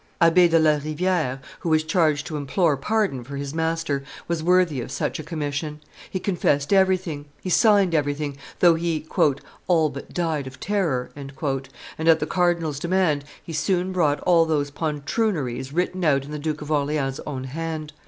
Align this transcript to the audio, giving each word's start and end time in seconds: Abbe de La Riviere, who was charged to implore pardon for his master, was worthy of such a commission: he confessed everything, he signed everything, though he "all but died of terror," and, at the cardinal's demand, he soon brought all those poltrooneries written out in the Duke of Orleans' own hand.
Abbe 0.19 0.47
de 0.47 0.57
La 0.57 0.79
Riviere, 0.83 1.39
who 1.59 1.69
was 1.69 1.83
charged 1.83 2.25
to 2.25 2.35
implore 2.35 2.75
pardon 2.75 3.23
for 3.23 3.35
his 3.37 3.53
master, 3.53 4.03
was 4.27 4.41
worthy 4.41 4.81
of 4.81 4.89
such 4.91 5.19
a 5.19 5.23
commission: 5.23 5.79
he 6.09 6.19
confessed 6.19 6.73
everything, 6.73 7.25
he 7.39 7.51
signed 7.51 7.93
everything, 7.93 8.35
though 8.61 8.73
he 8.73 9.05
"all 9.67 9.89
but 9.91 10.11
died 10.11 10.47
of 10.47 10.59
terror," 10.59 11.11
and, 11.15 11.33
at 12.07 12.19
the 12.19 12.25
cardinal's 12.25 12.79
demand, 12.79 13.25
he 13.43 13.53
soon 13.53 13.91
brought 13.91 14.19
all 14.21 14.45
those 14.47 14.71
poltrooneries 14.71 15.71
written 15.71 16.03
out 16.03 16.25
in 16.25 16.31
the 16.31 16.39
Duke 16.39 16.63
of 16.63 16.71
Orleans' 16.71 17.19
own 17.27 17.43
hand. 17.43 17.93